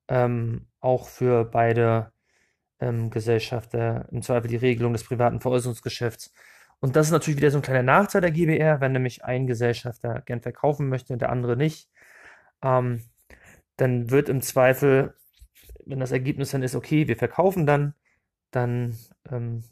[0.08, 2.12] ähm, auch für beide
[2.80, 6.32] ähm, Gesellschafter im Zweifel die Regelung des privaten Veräußerungsgeschäfts.
[6.80, 10.22] Und das ist natürlich wieder so ein kleiner Nachteil der GBR, wenn nämlich ein Gesellschafter
[10.22, 11.90] gern verkaufen möchte und der andere nicht.
[12.62, 13.02] Ähm,
[13.76, 15.14] dann wird im Zweifel,
[15.86, 17.94] wenn das Ergebnis dann ist, okay, wir verkaufen dann,
[18.50, 18.96] dann
[19.30, 19.64] ähm,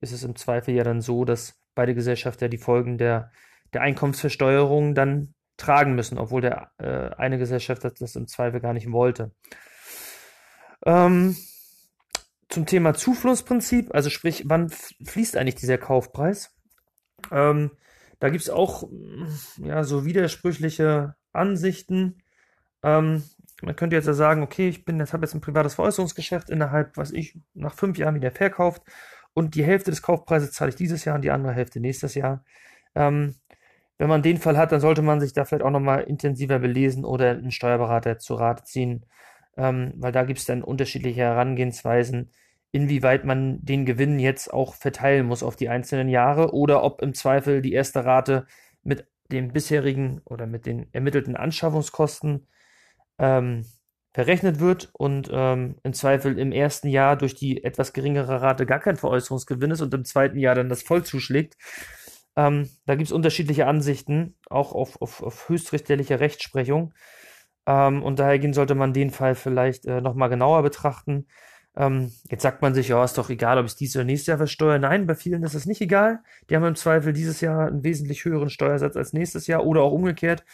[0.00, 3.30] ist es im Zweifel ja dann so, dass beide Gesellschafter die Folgen der,
[3.72, 8.90] der Einkommensversteuerung dann tragen müssen, obwohl der äh, eine Gesellschafter das im Zweifel gar nicht
[8.92, 9.32] wollte.
[10.86, 11.36] Ähm,
[12.48, 16.56] zum Thema Zuflussprinzip, also sprich, wann fließt eigentlich dieser Kaufpreis?
[17.30, 17.72] Ähm,
[18.20, 18.88] da gibt es auch
[19.58, 22.22] ja, so widersprüchliche Ansichten.
[22.82, 23.24] Ähm,
[23.60, 26.96] man könnte jetzt ja sagen, okay, ich bin jetzt habe jetzt ein privates Veräußerungsgeschäft innerhalb,
[26.96, 28.82] was ich nach fünf Jahren wieder verkauft
[29.34, 32.44] und die Hälfte des Kaufpreises zahle ich dieses Jahr und die andere Hälfte nächstes Jahr.
[32.94, 33.36] Ähm,
[33.98, 37.04] wenn man den Fall hat, dann sollte man sich da vielleicht auch nochmal intensiver belesen
[37.04, 39.04] oder einen Steuerberater zu Rate ziehen,
[39.56, 42.30] ähm, weil da gibt es dann unterschiedliche Herangehensweisen,
[42.70, 47.14] inwieweit man den Gewinn jetzt auch verteilen muss auf die einzelnen Jahre oder ob im
[47.14, 48.46] Zweifel die erste Rate
[48.84, 52.46] mit den bisherigen oder mit den ermittelten Anschaffungskosten
[53.18, 53.64] ähm,
[54.12, 58.80] verrechnet wird und ähm, im Zweifel im ersten Jahr durch die etwas geringere Rate gar
[58.80, 61.56] kein Veräußerungsgewinn ist und im zweiten Jahr dann das voll zuschlägt.
[62.38, 66.94] Ähm, da gibt es unterschiedliche Ansichten, auch auf, auf, auf höchstrichterliche Rechtsprechung.
[67.66, 71.26] Ähm, und dahergehend sollte man den Fall vielleicht äh, nochmal genauer betrachten.
[71.76, 74.38] Ähm, jetzt sagt man sich, ja, ist doch egal, ob ich dieses oder nächstes Jahr
[74.38, 74.78] versteuere.
[74.78, 76.20] Nein, bei vielen ist es nicht egal.
[76.48, 79.92] Die haben im Zweifel dieses Jahr einen wesentlich höheren Steuersatz als nächstes Jahr oder auch
[79.92, 80.44] umgekehrt.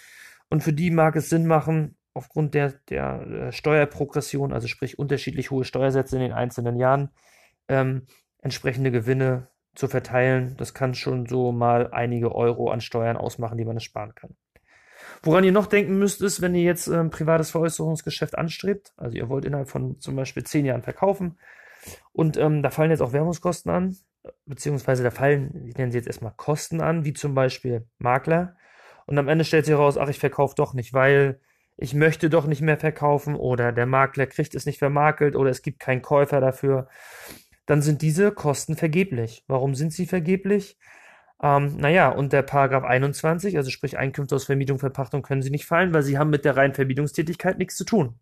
[0.49, 5.51] Und für die mag es Sinn machen, aufgrund der, der äh, Steuerprogression, also sprich unterschiedlich
[5.51, 7.11] hohe Steuersätze in den einzelnen Jahren,
[7.68, 8.07] ähm,
[8.40, 10.54] entsprechende Gewinne zu verteilen.
[10.56, 14.37] Das kann schon so mal einige Euro an Steuern ausmachen, die man sparen kann.
[15.22, 19.16] Woran ihr noch denken müsst, ist, wenn ihr jetzt ein ähm, privates Veräußerungsgeschäft anstrebt, also
[19.16, 21.38] ihr wollt innerhalb von zum Beispiel zehn Jahren verkaufen
[22.12, 23.96] und ähm, da fallen jetzt auch Werbungskosten an,
[24.46, 28.56] beziehungsweise da fallen, ich nenne sie jetzt erstmal Kosten an, wie zum Beispiel Makler.
[29.06, 31.40] Und am Ende stellt sich heraus, ach, ich verkaufe doch nicht, weil
[31.76, 35.62] ich möchte doch nicht mehr verkaufen oder der Makler kriegt es nicht vermakelt oder es
[35.62, 36.88] gibt keinen Käufer dafür,
[37.66, 39.44] dann sind diese Kosten vergeblich.
[39.46, 40.79] Warum sind sie vergeblich?
[41.42, 45.66] Ähm, naja, und der Paragraph 21, also sprich Einkünfte aus Vermietung, Verpachtung, können sie nicht
[45.66, 48.18] fallen, weil sie haben mit der reinen Vermietungstätigkeit nichts zu tun.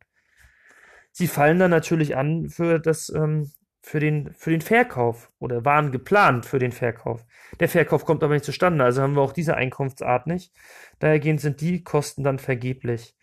[1.12, 3.52] Sie fallen dann natürlich an für das, ähm,
[3.82, 7.24] für den, für den Verkauf oder waren geplant für den Verkauf.
[7.60, 10.52] Der Verkauf kommt aber nicht zustande, also haben wir auch diese Einkunftsart nicht.
[11.00, 13.16] Dahergehend sind die Kosten dann vergeblich.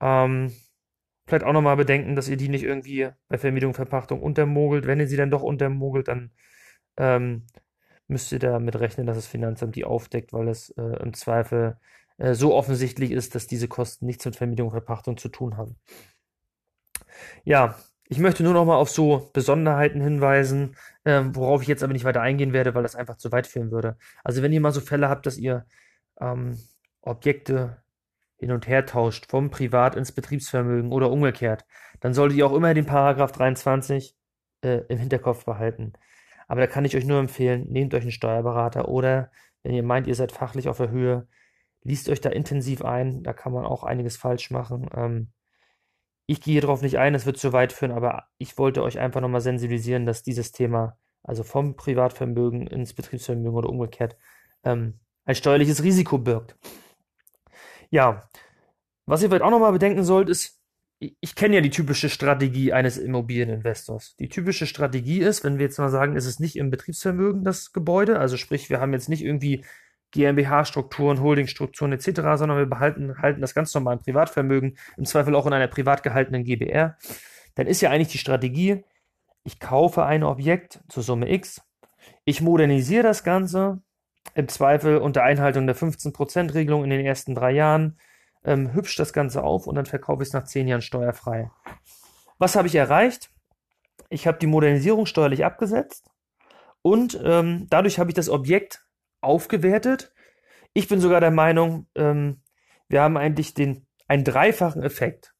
[0.00, 0.52] Ähm,
[1.26, 4.86] vielleicht auch nochmal bedenken, dass ihr die nicht irgendwie bei Vermietung, Verpachtung untermogelt.
[4.86, 6.30] Wenn ihr sie dann doch untermogelt, dann
[6.96, 7.46] ähm,
[8.08, 11.78] müsst ihr damit rechnen, dass das Finanzamt die aufdeckt, weil es äh, im Zweifel
[12.18, 15.76] äh, so offensichtlich ist, dass diese Kosten nichts mit Vermietung Verpachtung zu tun haben.
[17.44, 17.76] Ja,
[18.08, 22.04] ich möchte nur noch mal auf so Besonderheiten hinweisen, äh, worauf ich jetzt aber nicht
[22.04, 23.96] weiter eingehen werde, weil das einfach zu weit führen würde.
[24.22, 25.66] Also wenn ihr mal so Fälle habt, dass ihr
[26.20, 26.58] ähm,
[27.00, 27.82] Objekte
[28.44, 31.64] hin und her tauscht, vom Privat ins Betriebsvermögen oder umgekehrt,
[32.00, 34.16] dann solltet ihr auch immer den Paragraph 23
[34.62, 35.94] äh, im Hinterkopf behalten.
[36.46, 39.30] Aber da kann ich euch nur empfehlen, nehmt euch einen Steuerberater oder
[39.62, 41.26] wenn ihr meint, ihr seid fachlich auf der Höhe,
[41.82, 43.22] liest euch da intensiv ein.
[43.22, 44.88] Da kann man auch einiges falsch machen.
[44.94, 45.32] Ähm,
[46.26, 49.20] ich gehe darauf nicht ein, es wird zu weit führen, aber ich wollte euch einfach
[49.20, 54.16] nochmal sensibilisieren, dass dieses Thema, also vom Privatvermögen ins Betriebsvermögen oder umgekehrt,
[54.64, 56.56] ähm, ein steuerliches Risiko birgt.
[57.94, 58.28] Ja,
[59.06, 60.60] was ihr vielleicht auch nochmal bedenken sollt, ist,
[60.98, 64.16] ich kenne ja die typische Strategie eines Immobilieninvestors.
[64.16, 67.72] Die typische Strategie ist, wenn wir jetzt mal sagen, es ist nicht im Betriebsvermögen das
[67.72, 69.64] Gebäude, also sprich, wir haben jetzt nicht irgendwie
[70.10, 75.46] GmbH-Strukturen, Holdingstrukturen etc., sondern wir behalten halten das ganz normal im Privatvermögen, im Zweifel auch
[75.46, 76.98] in einer privat gehaltenen GBR,
[77.54, 78.82] dann ist ja eigentlich die Strategie,
[79.44, 81.62] ich kaufe ein Objekt zur Summe X,
[82.24, 83.84] ich modernisiere das Ganze,
[84.34, 87.98] im Zweifel unter Einhaltung der 15%-Regelung in den ersten drei Jahren,
[88.44, 91.50] ähm, hübsch das Ganze auf und dann verkaufe ich es nach zehn Jahren steuerfrei.
[92.38, 93.30] Was habe ich erreicht?
[94.08, 96.10] Ich habe die Modernisierung steuerlich abgesetzt
[96.82, 98.84] und ähm, dadurch habe ich das Objekt
[99.20, 100.12] aufgewertet.
[100.72, 102.42] Ich bin sogar der Meinung, ähm,
[102.88, 105.34] wir haben eigentlich den, einen dreifachen Effekt.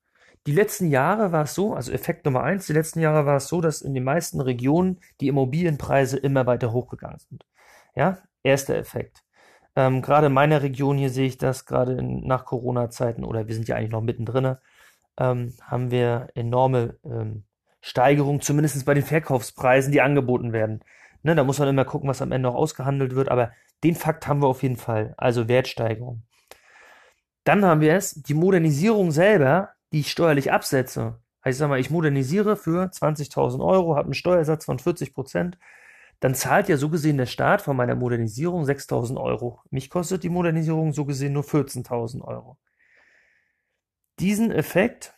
[0.47, 3.49] Die letzten Jahre war es so, also Effekt Nummer eins, die letzten Jahre war es
[3.49, 7.47] so, dass in den meisten Regionen die Immobilienpreise immer weiter hochgegangen sind.
[7.94, 9.25] Ja, erster Effekt.
[9.77, 13.55] Ähm, gerade in meiner Region hier sehe ich das, gerade in, nach Corona-Zeiten, oder wir
[13.55, 14.57] sind ja eigentlich noch mittendrin,
[15.19, 17.45] ähm, haben wir enorme ähm,
[17.81, 20.81] Steigerungen, zumindest bei den Verkaufspreisen, die angeboten werden.
[21.23, 23.53] Ne, da muss man immer gucken, was am Ende noch ausgehandelt wird, aber
[23.83, 26.23] den Fakt haben wir auf jeden Fall, also Wertsteigerung.
[27.45, 31.19] Dann haben wir es, die Modernisierung selber, die ich steuerlich absetze.
[31.43, 35.59] Also ich sag mal, ich modernisiere für 20.000 Euro, habe einen Steuersatz von 40 Prozent,
[36.25, 39.61] dann zahlt ja so gesehen der Staat von meiner Modernisierung 6.000 Euro.
[39.69, 42.57] Mich kostet die Modernisierung so gesehen nur 14.000 Euro.
[44.19, 45.13] Diesen Effekt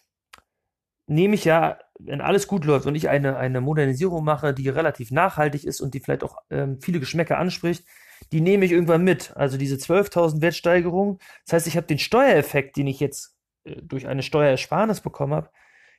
[1.07, 5.12] nehme ich ja, wenn alles gut läuft und ich eine, eine Modernisierung mache, die relativ
[5.12, 7.87] nachhaltig ist und die vielleicht auch ähm, viele Geschmäcker anspricht,
[8.33, 9.33] die nehme ich irgendwann mit.
[9.37, 11.21] Also diese 12.000 Wertsteigerung.
[11.45, 15.51] Das heißt, ich habe den Steuereffekt, den ich jetzt äh, durch eine Steuerersparnis bekommen habe,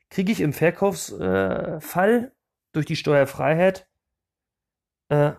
[0.10, 2.32] kriege ich im Verkaufsfall äh,
[2.74, 3.88] durch die Steuerfreiheit
[5.10, 5.32] äh,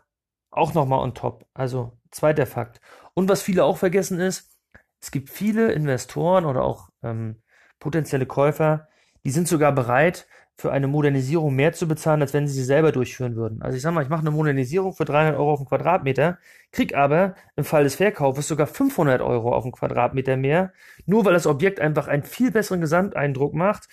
[0.50, 1.46] auch nochmal on top.
[1.54, 2.80] Also zweiter Fakt.
[3.14, 4.58] Und was viele auch vergessen ist,
[5.00, 7.42] es gibt viele Investoren oder auch ähm,
[7.78, 8.88] potenzielle Käufer,
[9.24, 10.26] die sind sogar bereit,
[10.60, 13.62] für eine Modernisierung mehr zu bezahlen, als wenn sie sie selber durchführen würden.
[13.62, 16.38] Also ich sag mal, ich mache eine Modernisierung für 300 Euro auf den Quadratmeter,
[16.72, 20.72] krieg aber im Fall des Verkaufes sogar 500 Euro auf den Quadratmeter mehr,
[21.06, 23.88] nur weil das Objekt einfach einen viel besseren Gesamteindruck macht.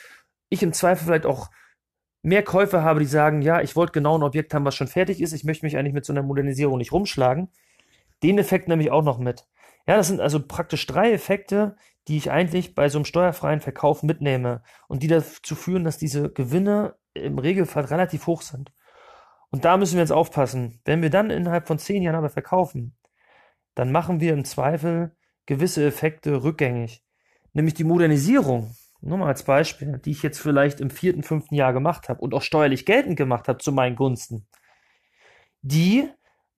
[0.50, 1.52] Ich im Zweifel vielleicht auch
[2.26, 5.22] mehr Käufer habe, die sagen, ja, ich wollte genau ein Objekt haben, was schon fertig
[5.22, 7.50] ist, ich möchte mich eigentlich mit so einer Modernisierung nicht rumschlagen.
[8.24, 9.46] Den Effekt nehme ich auch noch mit.
[9.88, 11.76] Ja, das sind also praktisch drei Effekte,
[12.08, 16.32] die ich eigentlich bei so einem steuerfreien Verkauf mitnehme und die dazu führen, dass diese
[16.32, 18.74] Gewinne im Regelfall relativ hoch sind.
[19.52, 20.82] Und da müssen wir jetzt aufpassen.
[20.84, 22.96] Wenn wir dann innerhalb von zehn Jahren aber verkaufen,
[23.76, 27.04] dann machen wir im Zweifel gewisse Effekte rückgängig.
[27.54, 31.74] Nämlich die Modernisierung nur mal als Beispiel, die ich jetzt vielleicht im vierten, fünften Jahr
[31.74, 34.48] gemacht habe und auch steuerlich geltend gemacht habe zu meinen Gunsten,
[35.62, 36.10] die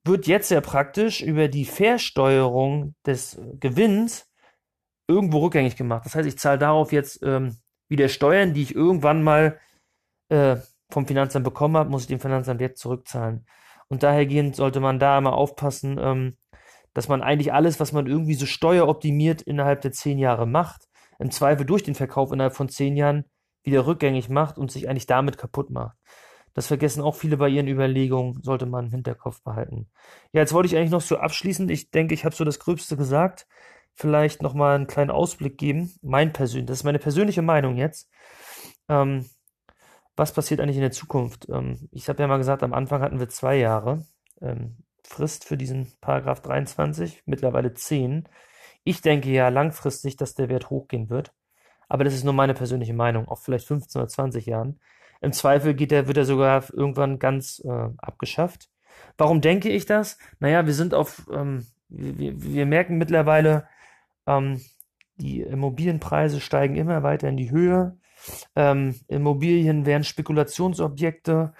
[0.04, 4.30] wird jetzt ja praktisch über die Versteuerung des Gewinns
[5.06, 6.04] irgendwo rückgängig gemacht.
[6.06, 7.56] Das heißt, ich zahle darauf jetzt ähm,
[7.88, 9.58] wieder Steuern, die ich irgendwann mal
[10.28, 10.56] äh,
[10.90, 13.46] vom Finanzamt bekommen habe, muss ich dem Finanzamt jetzt zurückzahlen.
[13.88, 16.36] Und dahergehend sollte man da immer aufpassen, ähm,
[16.94, 20.87] dass man eigentlich alles, was man irgendwie so steueroptimiert innerhalb der zehn Jahre macht,
[21.18, 23.24] im Zweifel durch den Verkauf innerhalb von zehn Jahren
[23.62, 25.96] wieder rückgängig macht und sich eigentlich damit kaputt macht.
[26.54, 29.88] Das vergessen auch viele bei ihren Überlegungen, sollte man im Hinterkopf behalten.
[30.32, 32.96] Ja, jetzt wollte ich eigentlich noch so abschließend, ich denke, ich habe so das Gröbste
[32.96, 33.46] gesagt,
[33.94, 35.94] vielleicht nochmal einen kleinen Ausblick geben.
[36.02, 38.10] Mein persönlich, das ist meine persönliche Meinung jetzt.
[38.88, 39.28] Ähm,
[40.16, 41.48] was passiert eigentlich in der Zukunft?
[41.48, 44.04] Ähm, ich habe ja mal gesagt, am Anfang hatten wir zwei Jahre
[44.40, 48.28] ähm, Frist für diesen Paragraph 23, mittlerweile zehn.
[48.84, 51.32] Ich denke ja langfristig, dass der Wert hochgehen wird.
[51.88, 54.80] Aber das ist nur meine persönliche Meinung, auch vielleicht 15 oder 20 Jahren.
[55.20, 58.68] Im Zweifel geht der, wird er sogar irgendwann ganz äh, abgeschafft.
[59.16, 60.18] Warum denke ich das?
[60.38, 63.66] Naja, wir sind auf, ähm, wir, wir merken mittlerweile,
[64.26, 64.60] ähm,
[65.16, 67.96] die Immobilienpreise steigen immer weiter in die Höhe.
[68.54, 71.54] Ähm, Immobilien werden Spekulationsobjekte.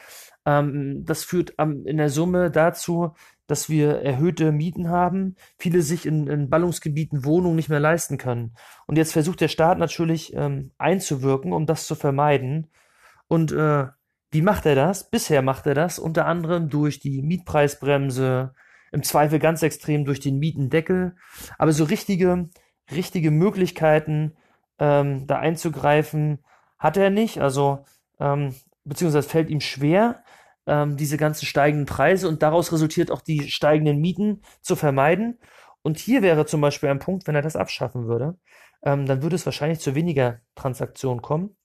[0.44, 3.14] Ähm, das führt in der Summe dazu,
[3.48, 8.54] dass wir erhöhte Mieten haben, viele sich in, in Ballungsgebieten Wohnungen nicht mehr leisten können.
[8.86, 12.68] Und jetzt versucht der Staat natürlich ähm, einzuwirken, um das zu vermeiden.
[13.26, 13.86] Und äh,
[14.30, 15.10] wie macht er das?
[15.10, 18.54] Bisher macht er das unter anderem durch die Mietpreisbremse,
[18.92, 21.16] im Zweifel ganz extrem durch den Mietendeckel.
[21.56, 22.50] Aber so richtige,
[22.90, 24.36] richtige Möglichkeiten,
[24.78, 26.44] ähm, da einzugreifen,
[26.78, 27.40] hat er nicht.
[27.40, 27.84] Also,
[28.20, 30.22] ähm, beziehungsweise fällt ihm schwer
[30.68, 35.38] ähm, diese ganzen steigenden Preise und daraus resultiert auch die steigenden Mieten zu vermeiden.
[35.82, 38.38] Und hier wäre zum Beispiel ein Punkt, wenn er das abschaffen würde,
[38.84, 41.56] ähm, dann würde es wahrscheinlich zu weniger Transaktionen kommen.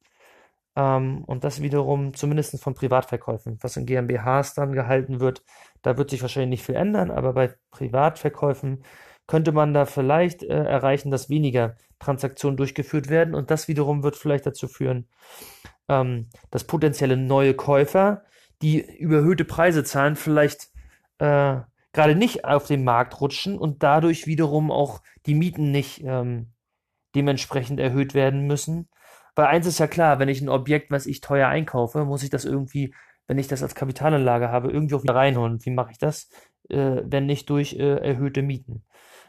[0.75, 3.59] Ähm, und das wiederum zumindest von Privatverkäufen.
[3.61, 5.43] Was in GmbHs dann gehalten wird,
[5.81, 8.83] da wird sich wahrscheinlich nicht viel ändern, aber bei Privatverkäufen
[9.27, 14.15] könnte man da vielleicht äh, erreichen, dass weniger Transaktionen durchgeführt werden und das wiederum wird
[14.15, 15.07] vielleicht dazu führen,
[15.89, 18.23] ähm, dass potenzielle neue Käufer,
[18.63, 20.69] die überhöhte Preise zahlen, vielleicht
[21.19, 21.58] äh,
[21.91, 26.54] gerade nicht auf den Markt rutschen und dadurch wiederum auch die Mieten nicht ähm,
[27.13, 28.89] dementsprechend erhöht werden müssen.
[29.36, 32.30] Weil eins ist ja klar, wenn ich ein Objekt, was ich teuer einkaufe, muss ich
[32.30, 32.93] das irgendwie,
[33.28, 35.63] wenn ich das als Kapitalanlage habe, irgendwie auch wieder reinholen.
[35.65, 36.30] Wie mache ich das?
[36.69, 38.84] Äh, wenn nicht durch äh, erhöhte Mieten.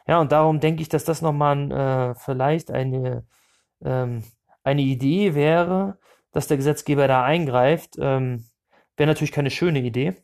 [0.06, 3.26] Ja, und darum denke ich, dass das nochmal äh, vielleicht eine,
[3.82, 4.22] ähm,
[4.62, 5.98] eine Idee wäre,
[6.32, 7.96] dass der Gesetzgeber da eingreift.
[7.98, 8.44] Ähm,
[8.96, 10.14] wäre natürlich keine schöne Idee.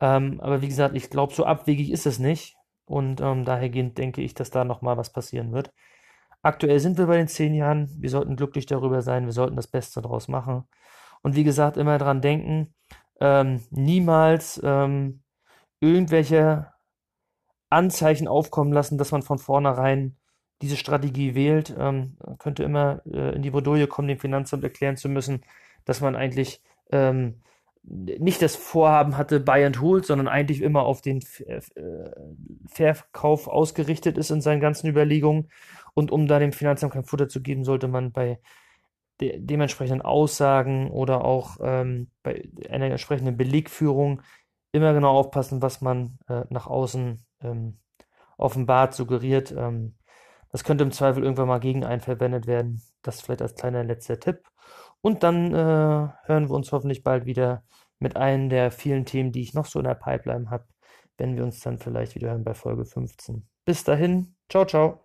[0.00, 2.56] Ähm, aber wie gesagt, ich glaube, so abwegig ist es nicht.
[2.86, 5.72] Und ähm, dahergehend denke ich, dass da nochmal was passieren wird.
[6.42, 7.90] Aktuell sind wir bei den zehn Jahren.
[7.98, 9.24] Wir sollten glücklich darüber sein.
[9.24, 10.64] Wir sollten das Beste daraus machen.
[11.22, 12.74] Und wie gesagt, immer dran denken,
[13.20, 15.22] ähm, niemals ähm,
[15.80, 16.70] irgendwelche
[17.70, 20.16] Anzeichen aufkommen lassen, dass man von vornherein
[20.60, 21.74] diese Strategie wählt.
[21.78, 25.42] Ähm, könnte immer äh, in die Bredouille kommen, dem Finanzamt erklären zu müssen,
[25.86, 27.42] dass man eigentlich ähm,
[27.86, 31.60] nicht das Vorhaben hatte, Buy and Hold, sondern eigentlich immer auf den äh,
[32.66, 35.50] Verkauf ausgerichtet ist in seinen ganzen Überlegungen.
[35.92, 38.40] Und um da dem Finanzamt kein Futter zu geben, sollte man bei
[39.20, 44.22] de dementsprechenden Aussagen oder auch ähm, bei einer entsprechenden Belegführung
[44.72, 47.78] immer genau aufpassen, was man äh, nach außen ähm,
[48.36, 49.52] offenbart, suggeriert.
[49.56, 49.94] Ähm,
[50.50, 52.82] das könnte im Zweifel irgendwann mal gegen einen verwendet werden.
[53.02, 54.42] Das vielleicht als kleiner letzter Tipp.
[55.04, 57.62] Und dann äh, hören wir uns hoffentlich bald wieder
[57.98, 60.64] mit einem der vielen Themen, die ich noch so in der Pipeline habe,
[61.18, 63.46] wenn wir uns dann vielleicht wieder hören bei Folge 15.
[63.66, 65.03] Bis dahin, ciao, ciao.